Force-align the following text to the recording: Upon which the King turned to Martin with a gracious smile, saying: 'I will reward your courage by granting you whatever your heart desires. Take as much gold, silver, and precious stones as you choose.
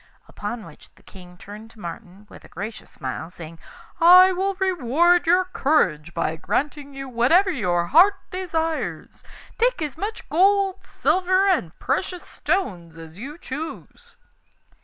Upon 0.27 0.65
which 0.65 0.89
the 0.95 1.03
King 1.03 1.37
turned 1.37 1.69
to 1.69 1.79
Martin 1.79 2.25
with 2.27 2.43
a 2.43 2.47
gracious 2.47 2.89
smile, 2.89 3.29
saying: 3.29 3.59
'I 3.99 4.31
will 4.31 4.55
reward 4.55 5.27
your 5.27 5.45
courage 5.45 6.15
by 6.15 6.35
granting 6.37 6.95
you 6.95 7.07
whatever 7.07 7.51
your 7.51 7.85
heart 7.85 8.15
desires. 8.31 9.23
Take 9.59 9.79
as 9.83 9.99
much 9.99 10.27
gold, 10.27 10.83
silver, 10.83 11.47
and 11.47 11.77
precious 11.77 12.25
stones 12.25 12.97
as 12.97 13.19
you 13.19 13.37
choose. 13.37 14.15